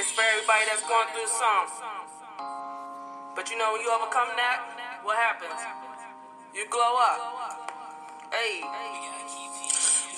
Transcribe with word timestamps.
This 0.00 0.12
for 0.12 0.22
everybody 0.22 0.64
that's 0.64 0.80
going 0.88 1.08
through 1.12 1.28
something. 1.28 1.84
But 3.36 3.50
you 3.50 3.58
know, 3.58 3.76
when 3.76 3.82
you 3.82 3.92
overcome 3.92 4.32
that, 4.32 4.64
what 5.04 5.20
happens? 5.20 5.60
You 6.56 6.64
glow 6.72 6.96
up. 6.96 7.20
Hey. 8.32 8.64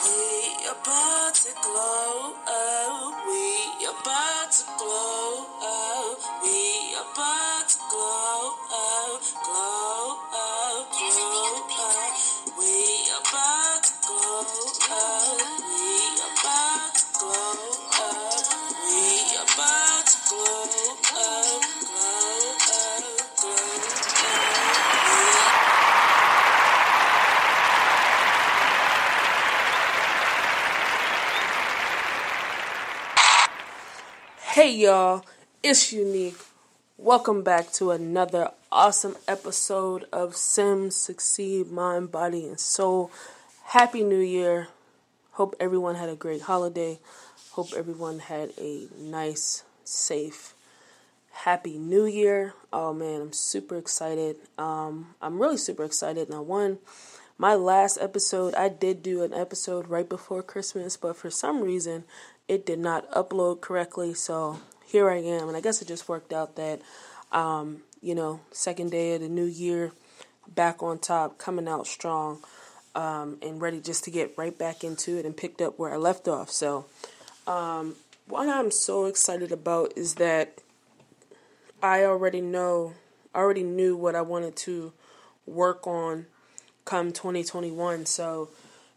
We 0.06 0.70
about 0.70 1.34
to 1.34 1.50
glow 1.66 2.30
up. 2.47 3.27
We 3.27 3.91
about 3.91 4.53
to 4.55 4.64
glow 4.78 5.50
up. 5.66 6.19
We 6.47 6.94
about 7.03 7.66
to 7.66 7.78
glow 7.91 8.55
up. 8.70 8.91
Hey 34.53 34.75
y'all, 34.75 35.25
it's 35.62 35.95
Unique. 35.95 36.36
Welcome 36.98 37.42
back 37.42 37.72
to 37.72 37.91
another 37.91 38.50
awesome 38.70 39.17
episode 39.27 40.05
of 40.12 40.36
Sims 40.36 40.94
Succeed 40.94 41.72
Mind, 41.72 42.12
Body, 42.12 42.47
and 42.47 42.61
Soul. 42.61 43.11
Happy 43.64 44.05
New 44.05 44.20
Year. 44.20 44.69
Hope 45.31 45.56
everyone 45.59 45.94
had 45.94 46.11
a 46.11 46.14
great 46.14 46.42
holiday. 46.42 46.98
Hope 47.53 47.72
everyone 47.75 48.19
had 48.19 48.53
a 48.61 48.89
nice, 48.98 49.64
safe, 49.84 50.53
happy 51.31 51.78
New 51.78 52.05
Year. 52.05 52.53
Oh 52.75 52.93
man, 52.93 53.22
I'm 53.22 53.32
super 53.32 53.78
excited. 53.78 54.37
Um, 54.59 55.15
I'm 55.22 55.41
really 55.41 55.56
super 55.56 55.84
excited. 55.84 56.28
Now, 56.28 56.43
one, 56.43 56.76
my 57.38 57.54
last 57.54 57.98
episode, 58.00 58.54
I 58.54 58.69
did 58.69 59.03
do 59.03 59.22
an 59.22 59.32
episode 59.32 59.88
right 59.88 60.09
before 60.09 60.43
Christmas, 60.43 60.97
but 60.97 61.16
for 61.16 61.31
some 61.31 61.60
reason, 61.60 62.04
it 62.48 62.66
did 62.66 62.78
not 62.78 63.10
upload 63.10 63.60
correctly. 63.60 64.15
So 64.15 64.60
here 64.84 65.10
I 65.10 65.16
am, 65.16 65.48
and 65.48 65.56
I 65.56 65.60
guess 65.60 65.81
it 65.82 65.88
just 65.88 66.09
worked 66.09 66.32
out 66.32 66.56
that, 66.56 66.81
um, 67.32 67.82
you 68.00 68.15
know, 68.15 68.41
second 68.50 68.91
day 68.91 69.15
of 69.15 69.22
the 69.22 69.28
new 69.28 69.44
year, 69.44 69.93
back 70.48 70.82
on 70.82 70.98
top, 70.98 71.38
coming 71.38 71.69
out 71.69 71.87
strong, 71.87 72.41
um, 72.94 73.38
and 73.41 73.60
ready 73.60 73.81
just 73.81 74.04
to 74.04 74.10
get 74.10 74.37
right 74.37 74.56
back 74.56 74.84
into 74.84 75.16
it 75.16 75.25
and 75.25 75.37
picked 75.37 75.62
up 75.62 75.78
where 75.78 75.93
I 75.93 75.97
left 75.97 76.28
off. 76.28 76.50
So, 76.50 76.84
um, 77.47 77.97
what 78.26 78.49
I'm 78.49 78.70
so 78.70 79.06
excited 79.06 79.50
about 79.50 79.93
is 79.97 80.14
that 80.16 80.59
I 81.82 82.04
already 82.04 82.41
know, 82.41 82.94
I 83.34 83.38
already 83.38 83.62
knew 83.62 83.97
what 83.97 84.14
I 84.14 84.22
wanted 84.22 84.56
to 84.56 84.93
work 85.47 85.87
on 85.87 86.26
come 86.84 87.12
2021. 87.12 88.06
So 88.06 88.48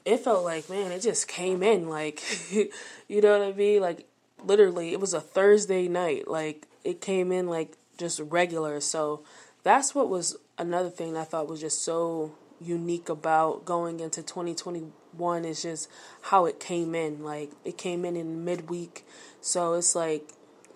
it 0.05 0.19
felt 0.19 0.43
like, 0.43 0.69
man, 0.69 0.91
it 0.91 1.01
just 1.01 1.27
came 1.27 1.63
in. 1.63 1.89
Like, 1.89 2.21
you 2.51 3.21
know 3.21 3.37
what 3.37 3.47
I 3.47 3.51
mean? 3.51 3.81
Like, 3.81 4.07
literally, 4.43 4.93
it 4.93 4.99
was 4.99 5.13
a 5.13 5.21
Thursday 5.21 5.87
night. 5.87 6.27
Like, 6.27 6.67
it 6.83 7.01
came 7.01 7.31
in 7.31 7.47
like 7.47 7.77
just 7.97 8.19
regular. 8.19 8.79
So 8.79 9.23
that's 9.63 9.95
what 9.95 10.09
was 10.09 10.37
another 10.57 10.89
thing 10.89 11.17
I 11.17 11.23
thought 11.23 11.49
was 11.49 11.61
just 11.61 11.83
so 11.83 12.35
unique 12.61 13.09
about 13.09 13.65
going 13.65 13.99
into 13.99 14.21
2021 14.21 15.45
is 15.45 15.63
just 15.63 15.89
how 16.21 16.45
it 16.45 16.59
came 16.59 16.95
in. 16.95 17.23
Like, 17.23 17.51
it 17.63 17.77
came 17.77 18.05
in 18.05 18.15
in 18.15 18.45
midweek. 18.45 19.05
So 19.41 19.73
it's 19.73 19.95
like, 19.95 20.29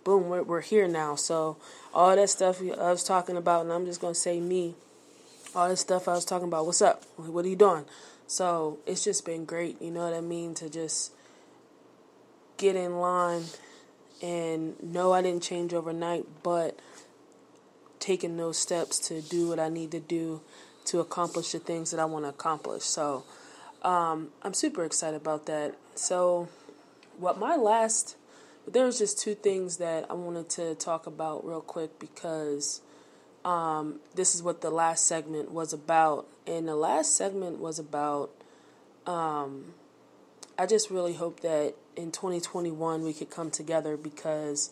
boom, 0.03 0.30
we're, 0.30 0.44
we're 0.44 0.62
here 0.62 0.88
now. 0.88 1.16
So 1.16 1.58
all 1.94 2.16
that 2.16 2.30
stuff 2.30 2.62
I 2.62 2.91
was 2.91 3.03
talking 3.03 3.38
about, 3.38 3.62
and 3.62 3.72
I'm 3.72 3.86
just 3.86 4.02
going 4.02 4.14
to 4.14 4.20
say 4.20 4.40
me, 4.40 4.76
all 5.56 5.70
this 5.70 5.82
stuff 5.82 6.08
I 6.08 6.14
was 6.14 6.26
talking 6.26 6.48
about, 6.48 6.66
what's 6.66 6.82
up? 6.82 7.04
What 7.18 7.46
are 7.46 7.50
you 7.50 7.56
doing? 7.56 7.86
So 8.28 8.80
it's 8.86 9.04
just 9.04 9.26
been 9.26 9.46
great, 9.46 9.82
you 9.82 9.92
know 9.92 10.04
what 10.04 10.14
I 10.14 10.22
mean, 10.22 10.54
to 10.56 10.70
just 10.70 11.12
get 12.58 12.76
in 12.76 13.00
line 13.00 13.46
and 14.22 14.82
know 14.84 15.14
I 15.14 15.22
didn't 15.22 15.44
change 15.44 15.74
overnight, 15.74 16.26
but 16.44 16.78
taking 18.00 18.38
those 18.38 18.58
steps 18.58 19.00
to 19.08 19.22
do 19.22 19.50
what 19.50 19.59
I 19.59 19.70
need 19.70 19.92
to 19.92 20.00
do 20.00 20.42
to 20.86 21.00
accomplish 21.00 21.52
the 21.52 21.59
things 21.59 21.92
that 21.92 22.00
I 22.00 22.06
want 22.06 22.26
to 22.26 22.30
accomplish. 22.30 22.84
So 22.84 23.24
um, 23.82 24.30
I'm 24.42 24.54
super 24.54 24.84
excited 24.84 25.18
about 25.18 25.46
that. 25.46 25.76
So, 25.96 26.50
what 27.18 27.38
my 27.38 27.56
last, 27.56 28.16
there 28.68 28.86
was 28.86 28.98
just 28.98 29.20
two 29.20 29.36
things 29.36 29.78
that 29.78 30.06
I 30.09 30.14
wanted 30.14 30.50
to 30.52 30.76
talk 30.76 31.08
about 31.08 31.46
real 31.46 31.62
quick 31.62 32.00
because 32.00 32.82
um, 33.46 34.00
this 34.16 34.36
is 34.36 34.44
what 34.44 34.62
the 34.62 34.70
last 34.70 35.06
segment 35.06 35.52
was 35.52 35.74
about. 35.74 36.28
And 36.46 36.68
the 36.68 36.76
last 36.76 37.16
segment 37.16 37.60
was 37.60 37.80
about, 37.80 38.32
um, 39.06 39.74
I 40.58 40.66
just 40.66 40.90
really 40.90 41.14
hope 41.14 41.42
that 41.42 41.76
in 41.96 42.12
2021 42.12 43.04
we 43.04 43.14
could 43.14 43.30
come 43.30 43.52
together 43.52 43.98
because 43.98 44.72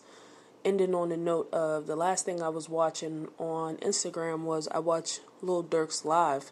ending 0.64 0.94
on 0.94 1.10
the 1.10 1.16
note 1.16 1.52
of 1.52 1.86
the 1.86 1.96
last 1.96 2.24
thing 2.24 2.42
I 2.42 2.48
was 2.48 2.68
watching 2.68 3.28
on 3.38 3.76
Instagram 3.76 4.40
was 4.42 4.68
I 4.68 4.80
watched 4.80 5.20
Lil 5.40 5.62
Durk's 5.62 6.04
live 6.04 6.50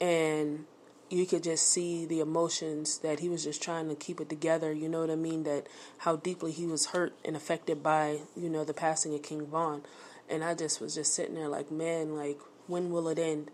and 0.00 0.66
you 1.10 1.26
could 1.26 1.42
just 1.42 1.68
see 1.68 2.04
the 2.04 2.20
emotions 2.20 2.98
that 2.98 3.20
he 3.20 3.28
was 3.28 3.44
just 3.44 3.62
trying 3.62 3.88
to 3.88 3.94
keep 3.94 4.20
it 4.20 4.28
together, 4.28 4.72
you 4.72 4.88
know 4.88 5.00
what 5.00 5.10
I 5.10 5.16
mean? 5.16 5.44
That 5.44 5.66
how 5.98 6.16
deeply 6.16 6.52
he 6.52 6.66
was 6.66 6.86
hurt 6.86 7.14
and 7.24 7.34
affected 7.34 7.82
by, 7.82 8.20
you 8.36 8.50
know, 8.50 8.64
the 8.64 8.74
passing 8.74 9.14
of 9.14 9.22
King 9.22 9.46
Von. 9.46 9.82
And 10.28 10.44
I 10.44 10.54
just 10.54 10.80
was 10.80 10.94
just 10.94 11.14
sitting 11.14 11.34
there 11.34 11.48
like, 11.48 11.70
man, 11.70 12.16
like 12.16 12.38
when 12.66 12.90
will 12.90 13.08
it 13.08 13.18
end? 13.18 13.50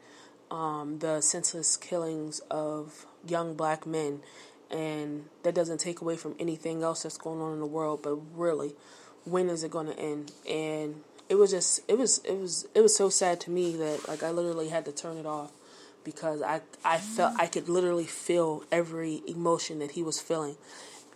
Um, 0.50 0.98
the 0.98 1.20
senseless 1.20 1.76
killings 1.76 2.40
of 2.50 3.06
young 3.26 3.54
black 3.54 3.86
men 3.86 4.20
and 4.70 5.24
that 5.42 5.54
doesn't 5.54 5.78
take 5.78 6.00
away 6.00 6.16
from 6.16 6.34
anything 6.38 6.82
else 6.82 7.04
that's 7.04 7.16
going 7.16 7.40
on 7.40 7.52
in 7.52 7.60
the 7.60 7.66
world, 7.66 8.00
but 8.02 8.16
really, 8.34 8.74
when 9.24 9.48
is 9.48 9.62
it 9.62 9.70
going 9.70 9.86
to 9.86 9.98
end? 9.98 10.32
And 10.48 11.02
it 11.28 11.36
was 11.36 11.52
just 11.52 11.80
it 11.88 11.96
was 11.96 12.18
it 12.24 12.36
was 12.36 12.66
it 12.74 12.80
was 12.80 12.94
so 12.94 13.08
sad 13.08 13.40
to 13.40 13.50
me 13.50 13.76
that 13.76 14.08
like 14.08 14.22
I 14.22 14.30
literally 14.30 14.68
had 14.68 14.84
to 14.86 14.92
turn 14.92 15.16
it 15.16 15.26
off 15.26 15.52
because 16.02 16.42
I 16.42 16.60
I 16.84 16.98
felt 16.98 17.34
I 17.38 17.46
could 17.46 17.68
literally 17.68 18.04
feel 18.04 18.64
every 18.70 19.22
emotion 19.26 19.78
that 19.78 19.92
he 19.92 20.02
was 20.02 20.20
feeling, 20.20 20.56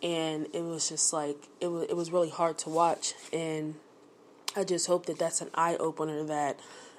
and 0.02 0.46
it 0.54 0.62
was 0.62 0.88
just 0.88 1.12
like 1.12 1.36
it 1.60 1.66
was 1.66 1.88
it 1.88 1.96
was 1.96 2.10
really 2.10 2.30
hard 2.30 2.58
to 2.58 2.70
watch, 2.70 3.14
and 3.32 3.74
I 4.56 4.64
just 4.64 4.86
hope 4.86 5.06
that 5.06 5.18
that's 5.18 5.40
an 5.40 5.50
eye 5.54 5.76
opener 5.76 6.24
that 6.24 6.58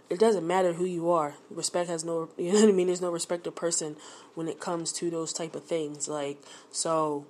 it 0.09 0.19
doesn't 0.19 0.45
matter 0.45 0.73
who 0.73 0.85
you 0.85 1.09
are. 1.11 1.35
Respect 1.49 1.89
has 1.89 2.03
no, 2.03 2.29
you 2.37 2.53
know 2.53 2.61
what 2.61 2.69
I 2.69 2.71
mean. 2.71 2.87
There's 2.87 3.01
no 3.01 3.11
respect 3.11 3.47
of 3.47 3.55
person 3.55 3.95
when 4.35 4.47
it 4.47 4.59
comes 4.59 4.91
to 4.93 5.09
those 5.09 5.33
type 5.33 5.55
of 5.55 5.65
things. 5.65 6.07
Like 6.07 6.41
so, 6.71 7.27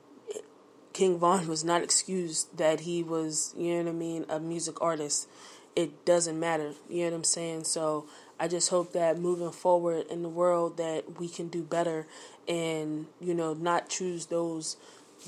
King 0.94 1.18
Von 1.20 1.48
was 1.48 1.64
not 1.64 1.84
excused 1.84 2.58
that 2.58 2.82
he 2.82 3.04
was, 3.04 3.54
you 3.58 3.74
know 3.76 3.84
what 3.84 3.90
I 3.90 3.94
mean, 3.94 4.26
a 4.30 4.40
music 4.40 4.82
artist. 4.82 5.28
It 5.76 6.04
doesn't 6.04 6.40
matter, 6.40 6.74
you 6.90 7.04
know 7.04 7.12
what 7.12 7.18
I'm 7.18 7.24
saying. 7.24 7.66
So 7.66 8.06
I 8.40 8.48
just 8.48 8.70
hope 8.70 8.94
that 8.94 9.18
moving 9.18 9.52
forward 9.52 10.08
in 10.10 10.24
the 10.24 10.30
world 10.30 10.78
that 10.78 11.20
we 11.20 11.30
can 11.30 11.48
do 11.48 11.64
better 11.64 12.08
and, 12.48 13.06
you 13.22 13.34
know, 13.34 13.54
not 13.54 13.88
choose 13.88 14.26
those 14.26 14.78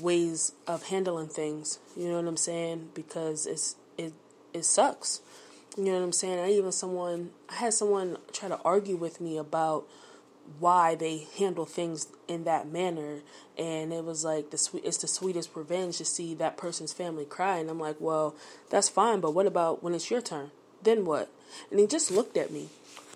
ways 0.00 0.52
of 0.66 0.88
handling 0.88 1.28
things. 1.28 1.78
You 1.96 2.08
know 2.08 2.16
what 2.16 2.26
I'm 2.26 2.36
saying? 2.36 2.90
Because 2.94 3.46
it's 3.46 3.76
it 3.96 4.12
it 4.52 4.64
sucks. 4.64 5.20
You 5.76 5.84
know 5.84 5.94
what 5.94 6.02
I'm 6.02 6.12
saying? 6.12 6.38
I 6.38 6.50
even 6.52 6.72
someone 6.72 7.30
I 7.48 7.54
had 7.54 7.74
someone 7.74 8.18
try 8.32 8.48
to 8.48 8.60
argue 8.64 8.96
with 8.96 9.20
me 9.20 9.38
about 9.38 9.86
why 10.58 10.94
they 10.94 11.26
handle 11.38 11.64
things 11.64 12.08
in 12.28 12.44
that 12.44 12.68
manner 12.68 13.20
and 13.56 13.92
it 13.92 14.04
was 14.04 14.24
like 14.24 14.50
the 14.50 14.58
sweet 14.58 14.84
it's 14.84 14.98
the 14.98 15.08
sweetest 15.08 15.50
revenge 15.54 15.98
to 15.98 16.04
see 16.04 16.34
that 16.34 16.56
person's 16.56 16.92
family 16.92 17.24
cry 17.24 17.58
and 17.58 17.70
I'm 17.70 17.80
like, 17.80 17.96
"Well, 18.00 18.34
that's 18.68 18.88
fine, 18.88 19.20
but 19.20 19.32
what 19.32 19.46
about 19.46 19.82
when 19.82 19.94
it's 19.94 20.10
your 20.10 20.20
turn? 20.20 20.50
Then 20.82 21.04
what?" 21.04 21.30
And 21.70 21.80
he 21.80 21.86
just 21.86 22.10
looked 22.10 22.36
at 22.36 22.50
me 22.50 22.68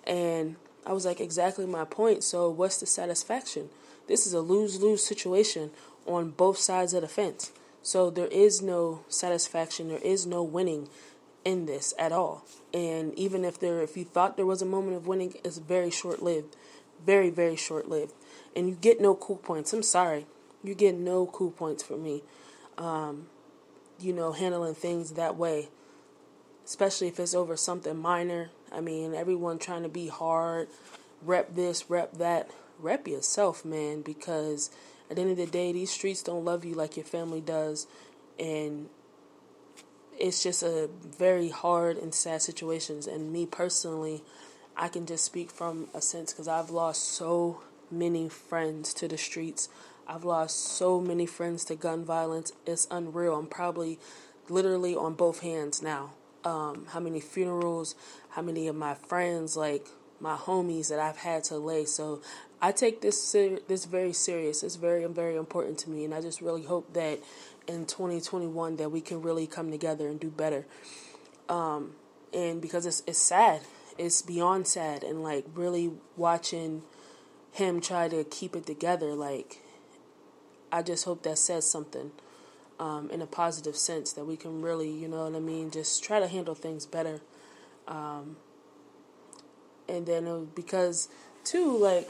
and 0.05 0.55
I 0.85 0.93
was 0.93 1.05
like, 1.05 1.19
"Exactly 1.19 1.65
my 1.65 1.83
point. 1.83 2.23
So 2.23 2.49
what's 2.49 2.79
the 2.79 2.85
satisfaction? 2.85 3.69
This 4.07 4.25
is 4.25 4.33
a 4.33 4.39
lose-lose 4.39 5.05
situation 5.05 5.71
on 6.07 6.31
both 6.31 6.57
sides 6.57 6.93
of 6.93 7.01
the 7.01 7.07
fence. 7.07 7.51
So 7.83 8.09
there 8.09 8.27
is 8.27 8.61
no 8.61 9.01
satisfaction, 9.09 9.89
there 9.89 9.99
is 9.99 10.25
no 10.25 10.41
winning 10.43 10.89
in 11.47 11.65
this 11.65 11.93
at 11.97 12.11
all. 12.11 12.45
And 12.73 13.13
even 13.15 13.45
if 13.45 13.59
there 13.59 13.81
if 13.81 13.97
you 13.97 14.05
thought 14.05 14.37
there 14.37 14.45
was 14.45 14.61
a 14.61 14.65
moment 14.65 14.97
of 14.97 15.07
winning, 15.07 15.33
it's 15.43 15.57
very 15.57 15.89
short-lived 15.89 16.55
very, 17.05 17.29
very 17.29 17.55
short 17.55 17.89
lived. 17.89 18.13
And 18.55 18.67
you 18.67 18.75
get 18.75 18.99
no 18.99 19.15
cool 19.15 19.37
points. 19.37 19.73
I'm 19.73 19.83
sorry. 19.83 20.25
You 20.63 20.75
get 20.75 20.95
no 20.95 21.27
cool 21.27 21.51
points 21.51 21.83
from 21.83 22.03
me. 22.03 22.23
Um, 22.77 23.27
you 23.99 24.13
know, 24.13 24.31
handling 24.31 24.75
things 24.75 25.11
that 25.11 25.35
way. 25.35 25.69
Especially 26.65 27.07
if 27.07 27.19
it's 27.19 27.33
over 27.33 27.55
something 27.55 27.97
minor. 27.97 28.49
I 28.71 28.81
mean, 28.81 29.13
everyone 29.13 29.59
trying 29.59 29.83
to 29.83 29.89
be 29.89 30.07
hard, 30.07 30.67
rep 31.21 31.55
this, 31.55 31.89
rep 31.89 32.13
that. 32.13 32.49
Rep 32.79 33.07
yourself, 33.07 33.65
man, 33.65 34.01
because 34.01 34.69
at 35.09 35.15
the 35.15 35.23
end 35.23 35.31
of 35.31 35.37
the 35.37 35.47
day, 35.47 35.71
these 35.71 35.89
streets 35.89 36.21
don't 36.21 36.45
love 36.45 36.63
you 36.63 36.75
like 36.75 36.95
your 36.95 37.05
family 37.05 37.41
does. 37.41 37.87
And 38.37 38.89
it's 40.17 40.43
just 40.43 40.63
a 40.63 40.89
very 41.17 41.49
hard 41.49 41.97
and 41.97 42.13
sad 42.13 42.41
situations. 42.41 43.07
And 43.07 43.31
me 43.31 43.45
personally, 43.45 44.23
I 44.75 44.87
can 44.87 45.05
just 45.05 45.23
speak 45.23 45.51
from 45.51 45.87
a 45.93 46.01
sense 46.01 46.33
because 46.33 46.47
I've 46.47 46.69
lost 46.69 47.03
so 47.03 47.61
many 47.91 48.29
friends 48.29 48.93
to 48.95 49.07
the 49.07 49.17
streets. 49.17 49.69
I've 50.07 50.23
lost 50.23 50.57
so 50.57 50.99
many 51.01 51.25
friends 51.25 51.65
to 51.65 51.75
gun 51.75 52.05
violence. 52.05 52.51
It's 52.65 52.87
unreal. 52.89 53.35
I'm 53.35 53.47
probably 53.47 53.99
literally 54.49 54.95
on 54.95 55.13
both 55.13 55.41
hands 55.41 55.81
now. 55.81 56.11
Um, 56.43 56.85
how 56.89 56.99
many 56.99 57.19
funerals, 57.19 57.95
how 58.29 58.41
many 58.41 58.67
of 58.67 58.75
my 58.75 58.93
friends, 58.93 59.57
like 59.57 59.87
my 60.19 60.35
homies 60.35 60.89
that 60.89 60.99
I've 60.99 61.17
had 61.17 61.43
to 61.45 61.57
lay. 61.57 61.85
So 61.85 62.21
I 62.61 62.71
take 62.71 63.01
this 63.01 63.21
ser- 63.21 63.59
this 63.67 63.85
very 63.85 64.13
serious. 64.13 64.63
It's 64.63 64.75
very 64.75 65.05
very 65.05 65.35
important 65.35 65.77
to 65.79 65.89
me, 65.89 66.05
and 66.05 66.13
I 66.13 66.21
just 66.21 66.41
really 66.41 66.63
hope 66.63 66.93
that 66.93 67.19
in 67.67 67.85
2021 67.85 68.77
that 68.77 68.89
we 68.89 69.01
can 69.01 69.21
really 69.21 69.47
come 69.47 69.71
together 69.71 70.07
and 70.07 70.19
do 70.19 70.29
better. 70.29 70.65
Um, 71.49 71.95
and 72.33 72.61
because 72.61 72.85
it's 72.85 73.03
it's 73.05 73.19
sad, 73.19 73.61
it's 73.97 74.21
beyond 74.21 74.67
sad 74.67 75.03
and 75.03 75.23
like 75.23 75.45
really 75.53 75.91
watching 76.15 76.83
him 77.53 77.81
try 77.81 78.07
to 78.07 78.23
keep 78.23 78.55
it 78.55 78.65
together 78.65 79.13
like 79.13 79.57
i 80.71 80.81
just 80.81 81.05
hope 81.05 81.23
that 81.23 81.37
says 81.37 81.69
something 81.69 82.11
um, 82.79 83.09
in 83.09 83.23
a 83.23 83.25
positive 83.25 83.75
sense 83.75 84.13
that 84.13 84.25
we 84.25 84.37
can 84.37 84.61
really 84.61 84.89
you 84.89 85.07
know 85.07 85.23
what 85.23 85.35
i 85.35 85.39
mean 85.39 85.71
just 85.71 86.03
try 86.03 86.19
to 86.19 86.27
handle 86.27 86.53
things 86.53 86.85
better 86.85 87.19
um, 87.87 88.37
and 89.89 90.05
then 90.05 90.49
because 90.53 91.09
too 91.43 91.77
like 91.77 92.07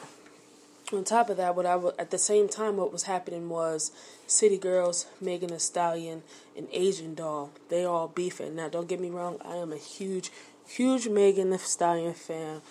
on 0.93 1.03
top 1.03 1.29
of 1.29 1.37
that 1.37 1.55
what 1.55 1.65
I 1.65 1.73
w- 1.73 1.93
at 1.99 2.11
the 2.11 2.17
same 2.17 2.47
time 2.47 2.77
what 2.77 2.93
was 2.93 3.03
happening 3.03 3.49
was 3.49 3.91
city 4.25 4.57
girls 4.57 5.05
megan 5.19 5.49
thee 5.49 5.59
stallion 5.59 6.23
and 6.55 6.67
asian 6.71 7.13
doll 7.13 7.51
they 7.69 7.83
all 7.83 8.07
beefing 8.07 8.55
now 8.55 8.69
don't 8.69 8.87
get 8.87 8.99
me 8.99 9.09
wrong 9.09 9.37
i 9.45 9.55
am 9.55 9.73
a 9.73 9.77
huge 9.77 10.31
huge 10.67 11.07
Megan 11.07 11.49
Thee 11.49 11.57
Stallion 11.57 12.13
fan. 12.13 12.61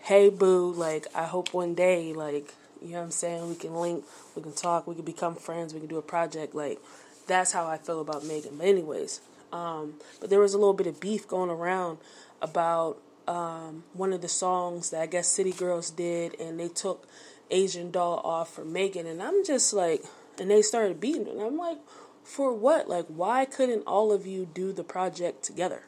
Hey 0.00 0.28
boo, 0.28 0.72
like 0.72 1.06
I 1.14 1.24
hope 1.24 1.54
one 1.54 1.74
day, 1.74 2.12
like 2.12 2.54
you 2.82 2.90
know 2.92 2.98
what 2.98 3.04
I'm 3.04 3.10
saying, 3.10 3.48
we 3.48 3.54
can 3.54 3.74
link, 3.74 4.04
we 4.34 4.42
can 4.42 4.52
talk, 4.52 4.86
we 4.86 4.94
can 4.94 5.04
become 5.04 5.34
friends, 5.34 5.74
we 5.74 5.80
can 5.80 5.88
do 5.88 5.98
a 5.98 6.02
project. 6.02 6.54
Like 6.54 6.78
that's 7.26 7.52
how 7.52 7.66
I 7.66 7.78
feel 7.78 8.00
about 8.00 8.24
Megan. 8.24 8.56
But 8.56 8.66
anyways, 8.66 9.20
um, 9.52 9.94
but 10.20 10.30
there 10.30 10.40
was 10.40 10.54
a 10.54 10.58
little 10.58 10.74
bit 10.74 10.86
of 10.86 11.00
beef 11.00 11.26
going 11.28 11.50
around 11.50 11.98
about 12.40 12.98
um, 13.28 13.84
one 13.92 14.12
of 14.12 14.22
the 14.22 14.28
songs 14.28 14.90
that 14.90 15.02
I 15.02 15.06
guess 15.06 15.28
City 15.28 15.52
Girls 15.52 15.90
did, 15.90 16.38
and 16.40 16.58
they 16.58 16.68
took 16.68 17.06
Asian 17.50 17.90
Doll 17.90 18.20
off 18.24 18.54
for 18.54 18.64
Megan, 18.64 19.06
and 19.06 19.22
I'm 19.22 19.44
just 19.44 19.72
like, 19.72 20.02
and 20.40 20.50
they 20.50 20.62
started 20.62 21.00
beating 21.00 21.28
and 21.28 21.40
I'm 21.40 21.56
like, 21.56 21.78
for 22.22 22.52
what? 22.52 22.88
Like, 22.88 23.06
why 23.06 23.44
couldn't 23.44 23.82
all 23.86 24.12
of 24.12 24.26
you 24.26 24.46
do 24.46 24.72
the 24.72 24.84
project 24.84 25.42
together? 25.42 25.82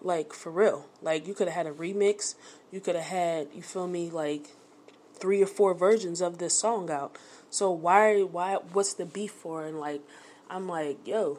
Like 0.00 0.32
for 0.32 0.50
real. 0.50 0.86
Like 1.00 1.26
you 1.26 1.34
could 1.34 1.48
have 1.48 1.56
had 1.56 1.66
a 1.66 1.72
remix. 1.76 2.34
You 2.70 2.80
could 2.80 2.96
have 2.96 3.04
had, 3.04 3.48
you 3.54 3.62
feel 3.62 3.86
me, 3.86 4.10
like 4.10 4.48
three 5.14 5.42
or 5.42 5.46
four 5.46 5.74
versions 5.74 6.20
of 6.20 6.38
this 6.38 6.58
song 6.58 6.90
out. 6.90 7.16
So 7.50 7.70
why 7.70 8.22
why 8.22 8.56
what's 8.72 8.94
the 8.94 9.06
beef 9.06 9.32
for? 9.32 9.64
And 9.64 9.78
like 9.78 10.02
I'm 10.50 10.68
like, 10.68 11.06
yo, 11.06 11.38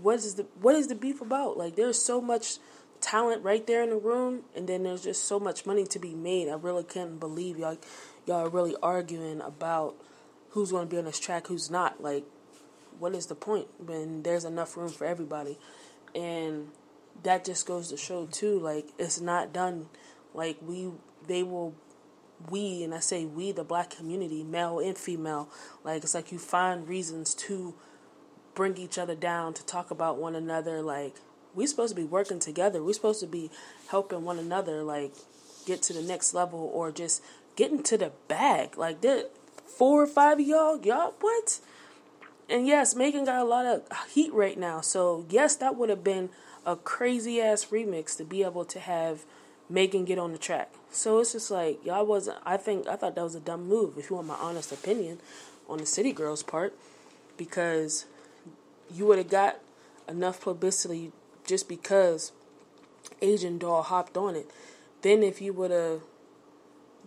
what 0.00 0.16
is 0.16 0.34
the 0.34 0.46
what 0.60 0.74
is 0.74 0.88
the 0.88 0.94
beef 0.94 1.20
about? 1.20 1.56
Like 1.56 1.76
there's 1.76 2.00
so 2.00 2.20
much 2.20 2.58
talent 3.02 3.42
right 3.44 3.66
there 3.66 3.82
in 3.82 3.90
the 3.90 3.96
room 3.96 4.42
and 4.56 4.68
then 4.68 4.84
there's 4.84 5.02
just 5.02 5.24
so 5.24 5.38
much 5.38 5.66
money 5.66 5.84
to 5.86 5.98
be 5.98 6.14
made. 6.14 6.48
I 6.48 6.54
really 6.54 6.84
can't 6.84 7.20
believe 7.20 7.58
y'all 7.58 7.78
y'all 8.26 8.46
are 8.46 8.48
really 8.48 8.76
arguing 8.82 9.40
about 9.40 9.96
who's 10.50 10.70
going 10.70 10.86
to 10.88 10.90
be 10.90 10.98
on 10.98 11.04
this 11.04 11.18
track, 11.18 11.48
who's 11.48 11.70
not. 11.70 12.02
Like 12.02 12.24
what 12.98 13.14
is 13.14 13.26
the 13.26 13.34
point 13.34 13.66
when 13.78 14.22
there's 14.22 14.44
enough 14.44 14.76
room 14.76 14.88
for 14.88 15.06
everybody? 15.06 15.58
And 16.14 16.68
that 17.22 17.44
just 17.44 17.66
goes 17.66 17.88
to 17.88 17.96
show 17.96 18.26
too 18.26 18.58
like 18.58 18.88
it's 18.98 19.20
not 19.20 19.52
done 19.52 19.86
like 20.34 20.56
we 20.62 20.90
they 21.26 21.42
will 21.42 21.74
we 22.50 22.82
and 22.82 22.94
I 22.94 23.00
say 23.00 23.24
we 23.24 23.52
the 23.52 23.64
black 23.64 23.90
community 23.90 24.42
male 24.42 24.78
and 24.80 24.96
female 24.96 25.48
like 25.84 26.02
it's 26.02 26.14
like 26.14 26.32
you 26.32 26.38
find 26.38 26.88
reasons 26.88 27.34
to 27.34 27.74
bring 28.54 28.76
each 28.76 28.98
other 28.98 29.14
down 29.14 29.54
to 29.54 29.64
talk 29.64 29.90
about 29.90 30.18
one 30.18 30.34
another 30.34 30.82
like 30.82 31.16
we 31.54 31.66
supposed 31.66 31.94
to 31.94 32.00
be 32.00 32.06
working 32.06 32.38
together 32.38 32.82
we're 32.82 32.92
supposed 32.92 33.20
to 33.20 33.26
be 33.26 33.50
helping 33.88 34.24
one 34.24 34.38
another 34.38 34.82
like 34.82 35.12
get 35.66 35.82
to 35.82 35.92
the 35.92 36.02
next 36.02 36.34
level 36.34 36.70
or 36.72 36.90
just 36.90 37.22
getting 37.56 37.82
to 37.82 37.96
the 37.96 38.12
bag 38.28 38.76
like 38.76 39.00
there 39.00 39.24
four 39.66 40.02
or 40.02 40.06
five 40.06 40.38
of 40.38 40.46
y'all 40.46 40.80
y'all 40.84 41.14
what 41.20 41.60
and 42.48 42.66
yes 42.66 42.94
Megan 42.94 43.24
got 43.24 43.40
a 43.40 43.44
lot 43.44 43.66
of 43.66 43.82
heat 44.12 44.32
right 44.32 44.58
now 44.58 44.80
so 44.80 45.24
yes 45.28 45.56
that 45.56 45.76
would 45.76 45.88
have 45.88 46.04
been 46.04 46.30
a 46.64 46.76
crazy 46.76 47.40
ass 47.40 47.66
remix 47.66 48.16
to 48.16 48.24
be 48.24 48.42
able 48.42 48.64
to 48.64 48.80
have 48.80 49.24
Megan 49.68 50.04
get 50.04 50.18
on 50.18 50.32
the 50.32 50.38
track. 50.38 50.70
So 50.90 51.20
it's 51.20 51.32
just 51.32 51.50
like 51.50 51.84
y'all 51.84 52.04
wasn't. 52.04 52.38
I 52.44 52.56
think 52.56 52.86
I 52.86 52.96
thought 52.96 53.14
that 53.14 53.22
was 53.22 53.34
a 53.34 53.40
dumb 53.40 53.66
move. 53.66 53.96
If 53.96 54.10
you 54.10 54.16
want 54.16 54.28
my 54.28 54.34
honest 54.34 54.70
opinion 54.70 55.18
on 55.68 55.78
the 55.78 55.86
City 55.86 56.12
Girls 56.12 56.42
part, 56.42 56.76
because 57.36 58.04
you 58.92 59.06
would 59.06 59.18
have 59.18 59.30
got 59.30 59.58
enough 60.08 60.42
publicity 60.42 61.12
just 61.46 61.68
because 61.68 62.32
Asian 63.20 63.58
Doll 63.58 63.82
hopped 63.82 64.16
on 64.16 64.36
it. 64.36 64.50
Then 65.02 65.22
if 65.22 65.40
you 65.40 65.52
would 65.52 65.70
have 65.70 66.00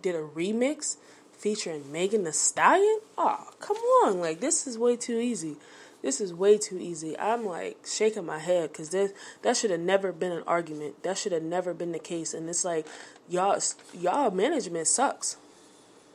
did 0.02 0.14
a 0.14 0.22
remix 0.22 0.96
featuring 1.32 1.90
Megan 1.90 2.24
Thee 2.24 2.32
Stallion, 2.32 3.00
oh 3.16 3.50
come 3.60 3.76
on, 3.76 4.20
like 4.20 4.40
this 4.40 4.66
is 4.66 4.78
way 4.78 4.96
too 4.96 5.18
easy. 5.18 5.56
This 6.02 6.20
is 6.20 6.32
way 6.32 6.58
too 6.58 6.78
easy. 6.78 7.18
I'm 7.18 7.44
like 7.44 7.78
shaking 7.86 8.26
my 8.26 8.38
head 8.38 8.70
because 8.70 8.90
that 8.90 9.56
should 9.56 9.70
have 9.70 9.80
never 9.80 10.12
been 10.12 10.32
an 10.32 10.44
argument. 10.46 11.02
That 11.02 11.18
should 11.18 11.32
have 11.32 11.42
never 11.42 11.74
been 11.74 11.92
the 11.92 11.98
case. 11.98 12.34
And 12.34 12.48
it's 12.48 12.64
like 12.64 12.86
y'all 13.28 13.58
y'all 13.92 14.30
management 14.30 14.86
sucks 14.86 15.36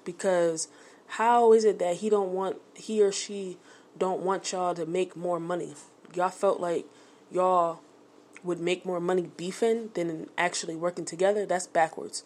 because 0.06 0.68
how 1.08 1.52
is 1.52 1.66
it 1.66 1.80
that 1.80 1.98
he 1.98 2.10
don't 2.10 2.32
want 2.32 2.58
he 2.74 3.02
or 3.02 3.12
she 3.12 3.58
don't 3.98 4.22
want 4.22 4.52
y'all 4.52 4.74
to 4.76 4.86
make 4.86 5.16
more 5.16 5.40
money? 5.40 5.74
Y'all 6.14 6.30
felt 6.30 6.60
like 6.60 6.86
y'all 7.32 7.82
would 8.44 8.60
make 8.60 8.86
more 8.86 9.00
money 9.00 9.30
beefing 9.38 9.90
than 9.94 10.30
actually 10.38 10.76
working 10.76 11.06
together. 11.06 11.46
That's 11.46 11.68
backwards. 11.68 12.24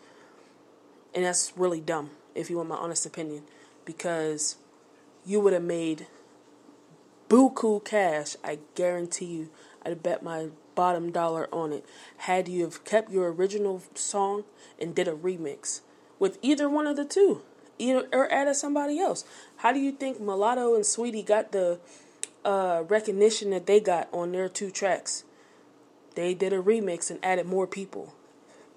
And 1.13 1.25
that's 1.25 1.53
really 1.55 1.81
dumb, 1.81 2.12
if 2.34 2.50
you 2.50 2.57
want 2.57 2.69
my 2.69 2.75
honest 2.75 3.05
opinion. 3.05 3.43
Because 3.86 4.57
you 5.25 5.39
would 5.39 5.53
have 5.53 5.63
made 5.63 6.07
buku 7.29 7.84
cash, 7.84 8.36
I 8.43 8.60
guarantee 8.75 9.25
you. 9.25 9.50
I'd 9.86 10.01
bet 10.01 10.24
my 10.24 10.50
bottom 10.74 11.12
dollar 11.12 11.48
on 11.53 11.72
it. 11.72 11.86
Had 12.17 12.48
you 12.48 12.63
have 12.63 12.84
kept 12.84 13.12
your 13.12 13.31
original 13.31 13.81
song 13.93 14.43
and 14.79 14.95
did 14.95 15.07
a 15.07 15.13
remix 15.13 15.81
with 16.19 16.38
either 16.41 16.69
one 16.69 16.88
of 16.88 16.95
the 16.95 17.05
two, 17.05 17.41
either 17.77 18.07
or 18.12 18.31
added 18.31 18.55
somebody 18.55 19.00
else. 19.00 19.25
How 19.57 19.72
do 19.72 19.79
you 19.79 19.91
think 19.91 20.19
Mulatto 20.19 20.75
and 20.75 20.84
Saweetie 20.84 21.25
got 21.25 21.51
the 21.51 21.79
uh, 22.43 22.84
recognition 22.88 23.51
that 23.51 23.65
they 23.65 23.79
got 23.79 24.07
on 24.13 24.31
their 24.31 24.50
two 24.50 24.72
tracks? 24.72 25.24
They 26.15 26.34
did 26.34 26.53
a 26.53 26.62
remix 26.62 27.12
and 27.12 27.19
added 27.24 27.45
more 27.45 27.67
people. 27.67 28.13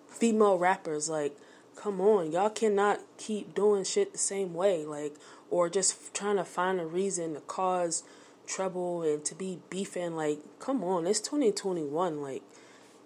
female 0.09 0.59
rappers 0.59 1.09
like 1.09 1.37
come 1.77 2.01
on 2.01 2.33
y'all 2.33 2.51
cannot 2.51 2.99
keep 3.19 3.55
doing 3.55 3.85
shit 3.85 4.11
the 4.13 4.19
same 4.19 4.53
way 4.53 4.85
like 4.85 5.15
or 5.51 5.69
just 5.69 6.13
trying 6.13 6.37
to 6.37 6.45
find 6.45 6.81
a 6.81 6.87
reason 6.87 7.35
to 7.35 7.41
cause 7.43 8.03
trouble 8.47 9.03
and 9.03 9.25
to 9.25 9.35
be 9.35 9.61
beefing 9.71 10.17
like 10.17 10.39
come 10.59 10.83
on 10.83 11.07
it's 11.07 11.21
2021 11.21 12.21
like 12.21 12.43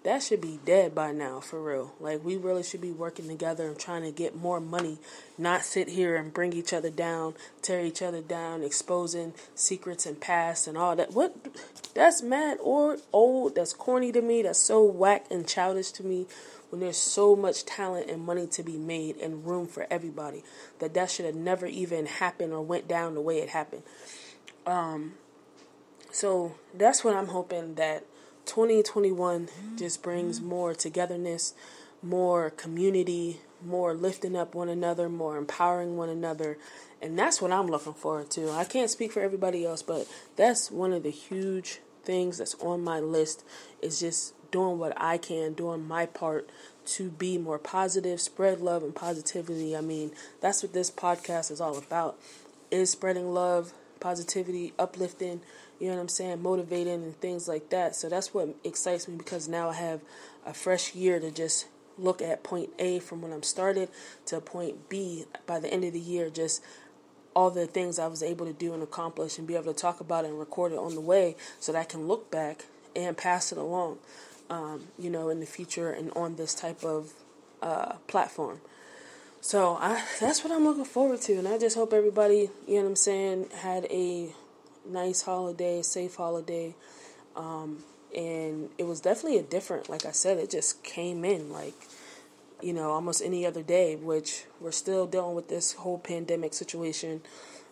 that 0.03 0.21
should 0.21 0.41
be 0.41 0.59
dead 0.65 0.93
by 0.93 1.11
now 1.11 1.39
for 1.39 1.61
real. 1.61 1.93
Like 1.99 2.23
we 2.23 2.35
really 2.35 2.63
should 2.63 2.81
be 2.81 2.91
working 2.91 3.27
together 3.27 3.67
and 3.67 3.79
trying 3.79 4.03
to 4.03 4.11
get 4.11 4.35
more 4.35 4.59
money 4.59 4.97
not 5.37 5.63
sit 5.63 5.89
here 5.89 6.15
and 6.15 6.33
bring 6.33 6.53
each 6.53 6.73
other 6.73 6.89
down 6.89 7.33
tear 7.61 7.83
each 7.83 8.01
other 8.01 8.21
down 8.21 8.63
exposing 8.63 9.33
secrets 9.55 10.05
and 10.05 10.19
past 10.19 10.67
and 10.67 10.77
all 10.77 10.95
that. 10.95 11.13
What? 11.13 11.35
That's 11.93 12.21
mad 12.21 12.57
or 12.61 12.97
old. 13.13 13.55
That's 13.55 13.73
corny 13.73 14.11
to 14.11 14.21
me. 14.21 14.41
That's 14.41 14.59
so 14.59 14.83
whack 14.83 15.25
and 15.31 15.47
childish 15.47 15.91
to 15.91 16.03
me 16.03 16.27
when 16.69 16.81
there's 16.81 16.97
so 16.97 17.35
much 17.35 17.65
talent 17.65 18.09
and 18.09 18.25
money 18.25 18.47
to 18.47 18.63
be 18.63 18.77
made 18.77 19.17
and 19.17 19.45
room 19.45 19.67
for 19.67 19.87
everybody 19.89 20.43
that 20.79 20.93
that 20.95 21.11
should 21.11 21.25
have 21.25 21.35
never 21.35 21.65
even 21.67 22.07
happened 22.07 22.51
or 22.51 22.61
went 22.61 22.87
down 22.87 23.13
the 23.13 23.21
way 23.21 23.37
it 23.39 23.49
happened. 23.49 23.83
Um 24.65 25.13
so 26.13 26.53
that's 26.75 27.03
what 27.03 27.15
i'm 27.15 27.27
hoping 27.27 27.73
that 27.73 28.05
2021 28.45 29.49
just 29.77 30.03
brings 30.03 30.41
more 30.41 30.73
togetherness, 30.73 31.53
more 32.01 32.49
community, 32.49 33.39
more 33.65 33.93
lifting 33.93 34.35
up 34.35 34.55
one 34.55 34.69
another, 34.69 35.09
more 35.09 35.37
empowering 35.37 35.97
one 35.97 36.09
another. 36.09 36.57
And 37.01 37.17
that's 37.17 37.41
what 37.41 37.51
I'm 37.51 37.67
looking 37.67 37.93
forward 37.93 38.29
to. 38.31 38.51
I 38.51 38.63
can't 38.63 38.89
speak 38.89 39.11
for 39.11 39.21
everybody 39.21 39.65
else, 39.65 39.81
but 39.81 40.07
that's 40.35 40.71
one 40.71 40.93
of 40.93 41.03
the 41.03 41.11
huge 41.11 41.79
things 42.03 42.37
that's 42.37 42.55
on 42.55 42.83
my 42.83 42.99
list 42.99 43.43
is 43.81 43.99
just 43.99 44.33
doing 44.51 44.77
what 44.77 44.93
I 44.97 45.17
can, 45.17 45.53
doing 45.53 45.87
my 45.87 46.05
part 46.05 46.49
to 46.85 47.09
be 47.09 47.37
more 47.37 47.57
positive, 47.57 48.21
spread 48.21 48.59
love 48.59 48.83
and 48.83 48.93
positivity. 48.93 49.75
I 49.75 49.81
mean, 49.81 50.11
that's 50.41 50.61
what 50.61 50.73
this 50.73 50.91
podcast 50.91 51.49
is 51.51 51.59
all 51.59 51.77
about. 51.77 52.19
Is 52.69 52.91
spreading 52.91 53.33
love, 53.33 53.73
positivity, 54.03 54.73
uplifting, 54.77 55.39
you 55.79 55.87
know 55.87 55.95
what 55.95 56.01
I'm 56.01 56.09
saying, 56.09 56.41
motivating 56.41 57.03
and 57.03 57.19
things 57.21 57.47
like 57.47 57.69
that. 57.69 57.95
So 57.95 58.09
that's 58.09 58.33
what 58.33 58.49
excites 58.65 59.07
me 59.07 59.15
because 59.15 59.47
now 59.47 59.69
I 59.69 59.75
have 59.75 60.01
a 60.45 60.53
fresh 60.53 60.93
year 60.93 61.21
to 61.21 61.31
just 61.31 61.67
look 61.97 62.21
at 62.21 62.43
point 62.43 62.69
A 62.79 62.99
from 62.99 63.21
when 63.21 63.31
I'm 63.31 63.43
started 63.43 63.87
to 64.25 64.41
point 64.41 64.89
B 64.89 65.25
by 65.47 65.59
the 65.59 65.73
end 65.73 65.85
of 65.85 65.93
the 65.93 65.99
year, 65.99 66.29
just 66.29 66.61
all 67.33 67.49
the 67.49 67.65
things 67.65 67.97
I 67.97 68.07
was 68.07 68.21
able 68.21 68.45
to 68.45 68.53
do 68.53 68.73
and 68.73 68.83
accomplish 68.83 69.37
and 69.37 69.47
be 69.47 69.55
able 69.55 69.73
to 69.73 69.79
talk 69.79 70.01
about 70.01 70.25
it 70.25 70.31
and 70.31 70.39
record 70.39 70.73
it 70.73 70.77
on 70.77 70.95
the 70.95 71.01
way 71.01 71.37
so 71.61 71.71
that 71.71 71.79
I 71.79 71.85
can 71.85 72.05
look 72.07 72.29
back 72.29 72.65
and 72.95 73.15
pass 73.17 73.53
it 73.53 73.57
along, 73.57 73.99
um, 74.49 74.87
you 74.99 75.09
know, 75.09 75.29
in 75.29 75.39
the 75.39 75.45
future 75.45 75.91
and 75.91 76.11
on 76.11 76.35
this 76.35 76.53
type 76.53 76.83
of 76.83 77.13
uh, 77.61 77.93
platform. 78.07 78.59
So 79.43 79.75
I, 79.75 80.01
that's 80.21 80.41
what 80.41 80.53
I'm 80.53 80.63
looking 80.63 80.85
forward 80.85 81.19
to, 81.23 81.33
and 81.33 81.49
I 81.49 81.57
just 81.57 81.75
hope 81.75 81.91
everybody, 81.91 82.49
you 82.65 82.75
know 82.75 82.83
what 82.83 82.89
I'm 82.91 82.95
saying, 82.95 83.49
had 83.57 83.83
a 83.91 84.29
nice 84.87 85.23
holiday, 85.23 85.81
safe 85.81 86.15
holiday. 86.15 86.75
Um, 87.35 87.83
and 88.15 88.69
it 88.77 88.85
was 88.85 89.01
definitely 89.01 89.39
a 89.39 89.43
different, 89.43 89.89
like 89.89 90.05
I 90.05 90.11
said, 90.11 90.37
it 90.37 90.49
just 90.49 90.81
came 90.81 91.25
in 91.25 91.51
like, 91.51 91.73
you 92.61 92.71
know, 92.71 92.91
almost 92.91 93.21
any 93.21 93.45
other 93.45 93.61
day, 93.61 93.97
which 93.97 94.45
we're 94.61 94.71
still 94.71 95.05
dealing 95.07 95.35
with 95.35 95.49
this 95.49 95.73
whole 95.73 95.99
pandemic 95.99 96.53
situation, 96.53 97.19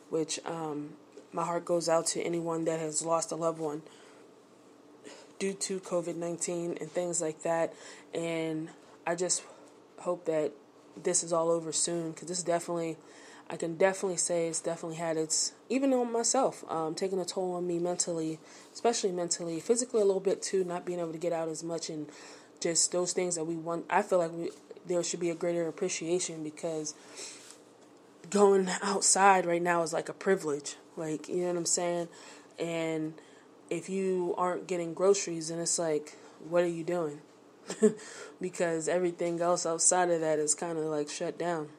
which 0.10 0.42
um, 0.46 0.90
my 1.32 1.46
heart 1.46 1.64
goes 1.64 1.88
out 1.88 2.06
to 2.08 2.22
anyone 2.22 2.66
that 2.66 2.82
has 2.82 3.02
lost 3.02 3.32
a 3.32 3.36
loved 3.36 3.60
one 3.60 3.82
due 5.40 5.54
to 5.54 5.80
COVID 5.80 6.18
19 6.18 6.80
and 6.82 6.92
things 6.92 7.22
like 7.22 7.44
that. 7.44 7.74
And 8.14 8.68
I 9.08 9.16
just 9.16 9.46
hope 10.00 10.26
that 10.26 10.52
this 11.02 11.24
is 11.24 11.34
all 11.34 11.50
over 11.50 11.72
soon 11.72 12.12
because 12.12 12.28
this 12.28 12.44
definitely 12.44 12.98
I 13.52 13.58
can 13.58 13.76
definitely 13.76 14.18
say 14.18 14.48
it's 14.48 14.62
definitely 14.62 14.96
had 14.96 15.18
its, 15.18 15.52
even 15.68 15.94
on 15.94 16.10
myself, 16.10 16.64
um, 16.72 16.96
taking 16.96 17.20
a 17.20 17.26
toll 17.26 17.56
on 17.56 17.68
me 17.68 17.80
mentally, 17.80 18.40
especially 18.74 19.12
mentally, 19.12 19.60
physically 19.60 20.02
a 20.02 20.06
little 20.06 20.22
bit 20.22 20.42
too, 20.42 20.64
not 20.64 20.86
being 20.86 21.00
able 21.00 21.12
to 21.12 21.18
get 21.18 21.34
out 21.34 21.50
as 21.50 21.62
much 21.62 21.90
and 21.90 22.08
just 22.62 22.94
those 22.94 23.12
things 23.12 23.36
that 23.36 23.44
we 23.44 23.56
want. 23.56 23.86
I 23.90 24.04
feel 24.04 24.20
like 24.20 24.32
we, 24.32 24.52
there 24.86 25.04
should 25.04 25.20
be 25.20 25.30
a 25.30 25.36
greater 25.36 25.68
appreciation 25.68 26.46
because 26.46 26.96
going 28.30 28.70
outside 28.82 29.46
right 29.46 29.62
now 29.62 29.84
is 29.84 29.92
like 29.92 30.08
a 30.08 30.14
privilege. 30.14 30.78
Like, 30.96 31.28
you 31.28 31.42
know 31.42 31.48
what 31.48 31.58
I'm 31.58 31.66
saying? 31.66 32.08
And 32.58 33.16
if 33.70 33.90
you 33.90 34.34
aren't 34.38 34.66
getting 34.66 34.94
groceries, 34.94 35.50
then 35.50 35.60
it's 35.60 35.78
like, 35.78 36.18
what 36.48 36.64
are 36.64 36.68
you 36.68 36.86
doing? 36.86 37.20
because 38.42 38.88
everything 38.88 39.42
else 39.42 39.66
outside 39.66 40.10
of 40.10 40.22
that 40.22 40.40
is 40.40 40.56
kind 40.56 40.78
of 40.78 40.86
like 40.86 41.10
shut 41.10 41.38
down. 41.38 41.70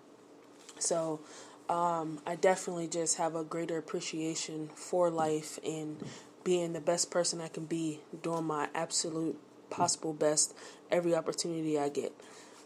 So, 0.79 1.21
um, 1.69 2.21
I 2.27 2.37
definitely 2.37 2.89
just 2.89 3.17
have 3.19 3.35
a 3.35 3.45
greater 3.45 3.79
appreciation 3.79 4.69
for 4.75 5.11
life 5.11 5.59
and 5.65 5.97
being 6.45 6.73
the 6.73 6.81
best 6.81 7.11
person 7.11 7.41
I 7.41 7.49
can 7.49 7.65
be, 7.65 8.01
doing 8.23 8.45
my 8.45 8.69
absolute 8.75 9.39
possible 9.71 10.13
best 10.13 10.55
every 10.91 11.15
opportunity 11.15 11.79
I 11.79 11.89
get. 11.89 12.13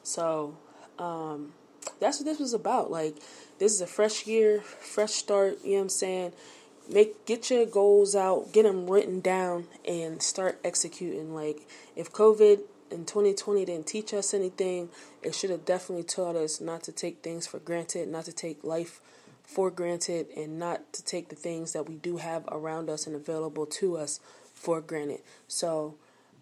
So 0.03 0.57
um, 0.99 1.53
that's 2.01 2.19
what 2.19 2.25
this 2.25 2.39
was 2.39 2.53
about. 2.53 2.91
Like 2.91 3.17
this 3.59 3.73
is 3.73 3.81
a 3.81 3.87
fresh 3.87 4.27
year, 4.27 4.61
fresh 4.61 5.13
start. 5.13 5.59
You 5.65 5.73
know 5.73 5.77
what 5.77 5.83
I'm 5.83 5.89
saying? 5.91 6.33
Make 6.91 7.27
get 7.27 7.51
your 7.51 7.67
goals 7.67 8.15
out, 8.15 8.53
get 8.53 8.65
them 8.65 8.89
written 8.89 9.21
down, 9.21 9.67
and 9.87 10.23
start 10.23 10.59
executing. 10.65 11.35
Like 11.35 11.69
if 11.95 12.13
COVID 12.13 12.61
in 12.91 13.05
2020 13.05 13.65
didn't 13.65 13.87
teach 13.87 14.15
us 14.15 14.35
anything, 14.35 14.89
it 15.23 15.35
should 15.35 15.51
have 15.51 15.65
definitely 15.65 16.05
taught 16.05 16.37
us 16.37 16.61
not 16.61 16.83
to 16.85 16.93
take 16.93 17.23
things 17.23 17.47
for 17.47 17.59
granted, 17.59 18.09
not 18.09 18.25
to 18.27 18.33
take 18.33 18.63
life 18.65 19.01
for 19.43 19.71
granted, 19.71 20.27
and 20.37 20.59
not 20.59 20.93
to 20.93 21.05
take 21.05 21.29
the 21.29 21.37
things 21.37 21.73
that 21.73 21.89
we 21.89 21.97
do 21.97 22.17
have 22.17 22.45
around 22.49 22.91
us 22.91 23.07
and 23.07 23.15
available 23.15 23.67
to 23.67 23.97
us 23.97 24.21
for 24.55 24.81
granted. 24.81 25.21
So, 25.47 25.95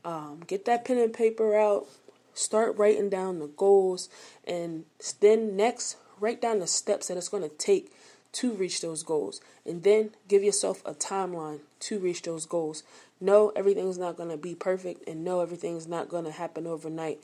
um, 0.04 0.40
get 0.46 0.64
that 0.66 0.84
pen 0.84 0.98
and 0.98 1.12
paper 1.12 1.56
out, 1.58 1.86
start 2.34 2.76
writing 2.76 3.08
down 3.08 3.38
the 3.38 3.46
goals, 3.46 4.08
and 4.46 4.84
then 5.20 5.56
next, 5.56 5.96
write 6.20 6.40
down 6.40 6.60
the 6.60 6.66
steps 6.66 7.08
that 7.08 7.16
it's 7.16 7.28
going 7.28 7.42
to 7.42 7.56
take 7.56 7.92
to 8.34 8.52
reach 8.52 8.80
those 8.80 9.02
goals. 9.02 9.40
And 9.64 9.82
then 9.82 10.10
give 10.28 10.42
yourself 10.42 10.82
a 10.84 10.94
timeline 10.94 11.60
to 11.80 11.98
reach 11.98 12.22
those 12.22 12.46
goals. 12.46 12.82
No, 13.20 13.50
everything's 13.56 13.98
not 13.98 14.16
going 14.16 14.30
to 14.30 14.36
be 14.36 14.54
perfect, 14.54 15.08
and 15.08 15.24
no, 15.24 15.40
everything's 15.40 15.86
not 15.86 16.08
going 16.08 16.24
to 16.24 16.30
happen 16.30 16.66
overnight. 16.66 17.20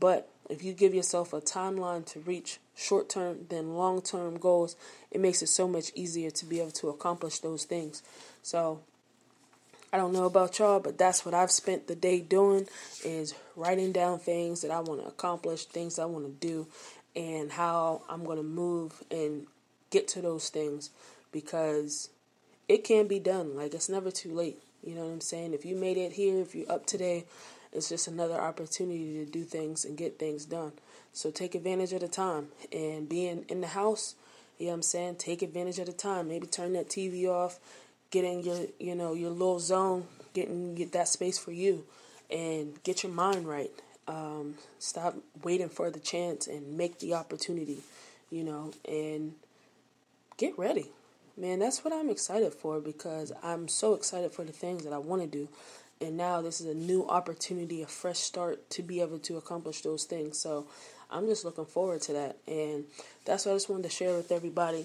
But 0.00 0.28
if 0.48 0.62
you 0.62 0.72
give 0.72 0.94
yourself 0.94 1.32
a 1.32 1.40
timeline 1.40 2.04
to 2.06 2.20
reach 2.20 2.58
short 2.74 3.08
term 3.08 3.46
then 3.48 3.74
long 3.74 4.02
term 4.02 4.38
goals, 4.38 4.76
it 5.10 5.20
makes 5.20 5.42
it 5.42 5.48
so 5.48 5.68
much 5.68 5.92
easier 5.94 6.30
to 6.30 6.46
be 6.46 6.60
able 6.60 6.70
to 6.72 6.88
accomplish 6.88 7.40
those 7.40 7.64
things. 7.64 8.02
So 8.42 8.80
I 9.92 9.98
don't 9.98 10.12
know 10.12 10.24
about 10.24 10.58
y'all, 10.58 10.80
but 10.80 10.96
that's 10.96 11.24
what 11.24 11.34
I've 11.34 11.50
spent 11.50 11.86
the 11.86 11.94
day 11.94 12.20
doing 12.20 12.66
is 13.04 13.34
writing 13.56 13.92
down 13.92 14.18
things 14.18 14.62
that 14.62 14.70
I 14.70 14.80
want 14.80 15.02
to 15.02 15.06
accomplish, 15.06 15.66
things 15.66 15.98
I 15.98 16.06
want 16.06 16.24
to 16.24 16.46
do, 16.46 16.66
and 17.14 17.52
how 17.52 18.02
I'm 18.08 18.24
going 18.24 18.38
to 18.38 18.42
move 18.42 19.02
and 19.10 19.46
get 19.92 20.08
to 20.08 20.20
those 20.20 20.48
things 20.48 20.90
because 21.30 22.08
it 22.68 22.82
can 22.82 23.06
be 23.06 23.20
done. 23.20 23.54
Like 23.54 23.74
it's 23.74 23.88
never 23.88 24.10
too 24.10 24.34
late. 24.34 24.58
You 24.82 24.96
know 24.96 25.04
what 25.04 25.12
I'm 25.12 25.20
saying? 25.20 25.54
If 25.54 25.64
you 25.64 25.76
made 25.76 25.96
it 25.96 26.12
here, 26.12 26.40
if 26.40 26.56
you're 26.56 26.70
up 26.70 26.86
today, 26.86 27.26
it's 27.72 27.88
just 27.88 28.08
another 28.08 28.40
opportunity 28.40 29.24
to 29.24 29.30
do 29.30 29.44
things 29.44 29.84
and 29.84 29.96
get 29.96 30.18
things 30.18 30.44
done. 30.44 30.72
So 31.12 31.30
take 31.30 31.54
advantage 31.54 31.92
of 31.92 32.00
the 32.00 32.08
time 32.08 32.48
and 32.72 33.08
being 33.08 33.44
in 33.48 33.60
the 33.60 33.68
house, 33.68 34.16
you 34.58 34.66
know 34.66 34.72
what 34.72 34.76
I'm 34.76 34.82
saying? 34.82 35.16
Take 35.16 35.42
advantage 35.42 35.78
of 35.78 35.86
the 35.86 35.92
time. 35.92 36.28
Maybe 36.28 36.46
turn 36.46 36.72
that 36.72 36.88
TV 36.88 37.26
off, 37.28 37.60
get 38.10 38.24
in 38.24 38.42
your, 38.42 38.66
you 38.80 38.94
know, 38.94 39.14
your 39.14 39.30
little 39.30 39.60
zone, 39.60 40.06
getting 40.34 40.74
get 40.74 40.92
that 40.92 41.08
space 41.08 41.38
for 41.38 41.52
you 41.52 41.84
and 42.30 42.82
get 42.82 43.02
your 43.02 43.12
mind 43.12 43.46
right. 43.46 43.70
Um, 44.08 44.54
stop 44.78 45.16
waiting 45.42 45.68
for 45.68 45.90
the 45.90 46.00
chance 46.00 46.46
and 46.46 46.76
make 46.76 46.98
the 46.98 47.14
opportunity, 47.14 47.78
you 48.30 48.42
know, 48.42 48.72
and 48.88 49.34
get 50.42 50.58
ready. 50.58 50.86
Man, 51.36 51.60
that's 51.60 51.84
what 51.84 51.94
I'm 51.94 52.10
excited 52.10 52.52
for 52.52 52.80
because 52.80 53.30
I'm 53.44 53.68
so 53.68 53.94
excited 53.94 54.32
for 54.32 54.44
the 54.44 54.50
things 54.50 54.82
that 54.82 54.92
I 54.92 54.98
want 54.98 55.22
to 55.22 55.28
do. 55.28 55.48
And 56.00 56.16
now 56.16 56.42
this 56.42 56.60
is 56.60 56.66
a 56.66 56.74
new 56.74 57.06
opportunity, 57.06 57.80
a 57.80 57.86
fresh 57.86 58.18
start 58.18 58.68
to 58.70 58.82
be 58.82 59.00
able 59.00 59.20
to 59.20 59.36
accomplish 59.36 59.82
those 59.82 60.02
things. 60.02 60.36
So 60.36 60.66
I'm 61.12 61.26
just 61.26 61.44
looking 61.44 61.64
forward 61.64 62.02
to 62.02 62.12
that. 62.14 62.38
And 62.48 62.86
that's 63.24 63.46
what 63.46 63.52
I 63.52 63.54
just 63.54 63.68
wanted 63.68 63.84
to 63.84 63.90
share 63.90 64.16
with 64.16 64.32
everybody. 64.32 64.84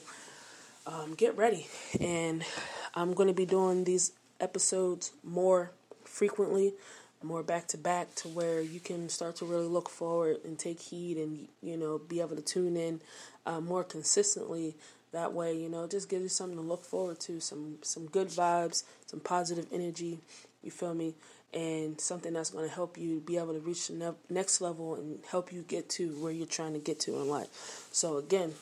Um, 0.86 1.16
get 1.16 1.36
ready. 1.36 1.66
And 2.00 2.46
I'm 2.94 3.16
going 3.16 3.28
to 3.28 3.34
be 3.34 3.48
doing 3.48 3.84
these 3.84 4.12
episodes 4.40 5.12
more 5.24 5.72
frequently, 6.06 6.76
more 7.24 7.42
back 7.42 7.68
to 7.70 7.80
back, 7.80 8.14
to 8.18 8.28
where 8.28 8.62
you 8.62 8.80
can 8.80 9.10
start 9.10 9.38
to 9.38 9.46
really 9.46 9.66
look 9.66 9.90
forward 9.90 10.38
and 10.46 10.60
take 10.60 10.80
heed 10.80 11.18
and, 11.18 11.48
you 11.64 11.78
know, 11.78 11.98
be 11.98 12.22
able 12.22 12.36
to 12.36 12.44
tune 12.44 12.78
in 12.78 13.02
uh, 13.48 13.60
more 13.60 13.84
consistently 13.84 14.76
that 15.17 15.33
way, 15.33 15.57
you 15.57 15.67
know, 15.67 15.88
just 15.88 16.09
gives 16.09 16.24
you 16.24 16.29
something 16.29 16.57
to 16.57 16.63
look 16.63 16.86
forward 16.86 17.19
to, 17.21 17.39
some 17.39 17.79
some 17.81 18.05
good 18.05 18.29
vibes, 18.29 18.83
some 19.07 19.19
positive 19.19 19.65
energy, 19.74 20.19
You 20.62 20.71
feel 20.71 20.93
me? 20.93 21.15
And 21.53 22.00
something 22.00 22.33
that's 22.33 22.51
going 22.51 22.67
to 22.67 22.74
help 22.74 22.97
you 22.97 23.21
be 23.25 23.38
able 23.38 23.53
to 23.53 23.59
reach 23.59 23.88
the 23.88 23.95
ne- 23.95 24.33
next 24.36 24.62
level 24.62 24.95
and 24.95 25.19
help 25.31 25.51
you 25.51 25.63
get 25.63 25.89
to 25.91 26.09
where 26.21 26.31
you're 26.31 26.45
trying 26.45 26.74
to 26.74 26.79
get 26.79 27.00
to 27.01 27.15
in 27.15 27.27
life. 27.29 27.47
So, 27.91 28.17
again, 28.17 28.53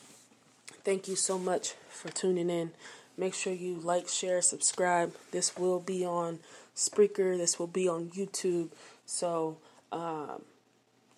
thank 0.84 1.08
you 1.08 1.16
so 1.16 1.38
much 1.38 1.74
for 1.90 2.08
tuning 2.10 2.48
in. 2.48 2.70
Make 3.18 3.34
sure 3.34 3.52
you 3.52 3.74
like, 3.74 4.08
share, 4.08 4.40
subscribe. 4.40 5.14
This 5.32 5.56
will 5.56 5.80
be 5.80 6.06
on 6.06 6.38
Spreaker, 6.74 7.36
this 7.36 7.58
will 7.58 7.66
be 7.66 7.88
on 7.88 8.10
YouTube. 8.10 8.68
So, 9.04 9.58
um, 9.90 10.42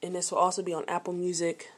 and 0.03 0.15
this 0.15 0.31
will 0.31 0.39
also 0.39 0.63
be 0.63 0.73
on 0.73 0.85
Apple 0.89 1.13
Music. 1.13 1.71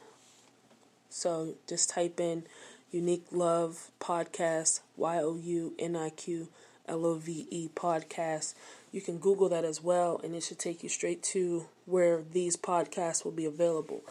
So 1.09 1.55
just 1.67 1.89
type 1.89 2.19
in 2.19 2.43
Unique 2.91 3.25
Love 3.31 3.89
Podcast, 3.99 4.81
Y 4.97 5.17
O 5.19 5.37
U 5.37 5.73
N 5.79 5.95
I 5.95 6.09
Q 6.09 6.49
L 6.87 7.05
O 7.05 7.15
V 7.15 7.47
E 7.49 7.69
Podcast. 7.73 8.53
You 8.91 9.01
can 9.01 9.17
Google 9.17 9.49
that 9.49 9.63
as 9.63 9.81
well, 9.81 10.19
and 10.23 10.35
it 10.35 10.43
should 10.43 10.59
take 10.59 10.83
you 10.83 10.89
straight 10.89 11.23
to 11.23 11.65
where 11.85 12.21
these 12.21 12.57
podcasts 12.57 13.23
will 13.23 13.31
be 13.31 13.45
available. 13.45 14.01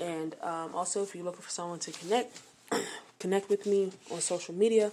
And 0.00 0.36
um, 0.42 0.74
also, 0.74 1.02
if 1.02 1.14
you're 1.14 1.24
looking 1.24 1.40
for 1.40 1.50
someone 1.50 1.78
to 1.80 1.90
connect, 1.92 2.38
connect 3.18 3.48
with 3.48 3.64
me 3.64 3.92
on 4.10 4.20
social 4.20 4.54
media. 4.54 4.92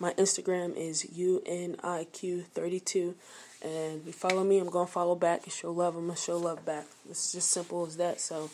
My 0.00 0.12
Instagram 0.14 0.76
is 0.76 1.04
UNIQ32. 1.04 3.14
And 3.62 4.06
you 4.06 4.12
follow 4.12 4.42
me, 4.42 4.58
I'm 4.58 4.70
going 4.70 4.86
to 4.86 4.92
follow 4.92 5.14
back 5.14 5.44
and 5.44 5.52
show 5.52 5.70
love. 5.70 5.94
I'm 5.94 6.06
going 6.06 6.16
to 6.16 6.22
show 6.22 6.38
love 6.38 6.64
back. 6.64 6.86
It's 7.08 7.30
just 7.32 7.50
simple 7.50 7.86
as 7.86 7.98
that. 7.98 8.20
So 8.20 8.50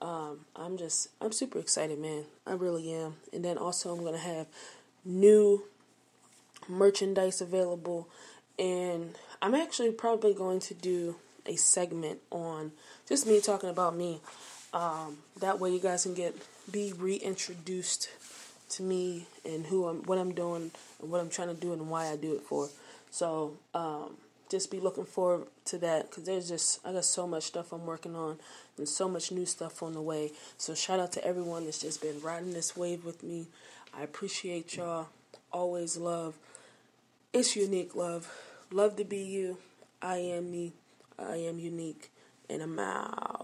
um, 0.00 0.40
I'm 0.56 0.76
just, 0.76 1.08
I'm 1.20 1.32
super 1.32 1.58
excited, 1.58 1.98
man. 1.98 2.24
I 2.46 2.52
really 2.52 2.92
am. 2.92 3.16
And 3.32 3.44
then 3.44 3.58
also, 3.58 3.92
I'm 3.92 4.00
going 4.00 4.14
to 4.14 4.18
have 4.18 4.46
new 5.04 5.64
merchandise 6.68 7.40
available. 7.40 8.08
And 8.58 9.14
I'm 9.40 9.54
actually 9.54 9.92
probably 9.92 10.34
going 10.34 10.60
to 10.60 10.74
do 10.74 11.16
a 11.46 11.56
segment 11.56 12.20
on 12.30 12.72
just 13.08 13.26
me 13.26 13.40
talking 13.40 13.70
about 13.70 13.96
me. 13.96 14.20
Um, 14.72 15.18
that 15.40 15.60
way, 15.60 15.70
you 15.70 15.80
guys 15.80 16.04
can 16.04 16.14
get 16.14 16.34
be 16.70 16.92
reintroduced 16.92 18.08
to 18.70 18.82
me 18.82 19.26
and 19.44 19.66
who 19.66 19.86
I'm, 19.86 20.02
what 20.04 20.18
I'm 20.18 20.34
doing, 20.34 20.70
and 21.00 21.10
what 21.10 21.20
I'm 21.20 21.28
trying 21.30 21.48
to 21.48 21.54
do, 21.54 21.72
and 21.72 21.88
why 21.88 22.08
I 22.08 22.16
do 22.16 22.34
it 22.34 22.42
for. 22.42 22.68
So, 23.10 23.54
um, 23.74 24.16
just 24.54 24.70
be 24.70 24.78
looking 24.78 25.04
forward 25.04 25.48
to 25.64 25.78
that 25.78 26.08
because 26.08 26.22
there's 26.22 26.48
just 26.48 26.78
I 26.86 26.92
got 26.92 27.04
so 27.04 27.26
much 27.26 27.42
stuff 27.42 27.72
I'm 27.72 27.86
working 27.86 28.14
on 28.14 28.38
and 28.78 28.88
so 28.88 29.08
much 29.08 29.32
new 29.32 29.46
stuff 29.46 29.82
on 29.82 29.94
the 29.94 30.00
way. 30.00 30.30
So 30.58 30.74
shout 30.76 31.00
out 31.00 31.10
to 31.12 31.24
everyone 31.24 31.64
that's 31.64 31.80
just 31.80 32.00
been 32.00 32.20
riding 32.20 32.52
this 32.52 32.76
wave 32.76 33.04
with 33.04 33.24
me. 33.24 33.48
I 33.92 34.04
appreciate 34.04 34.76
y'all. 34.76 35.08
Always 35.52 35.96
love. 35.96 36.34
It's 37.32 37.56
unique 37.56 37.96
love. 37.96 38.32
Love 38.70 38.94
to 38.96 39.04
be 39.04 39.18
you. 39.18 39.58
I 40.00 40.18
am 40.18 40.52
me. 40.52 40.72
I 41.18 41.36
am 41.36 41.58
unique. 41.58 42.12
And 42.48 42.62
I'm 42.62 42.78
out. 42.78 43.43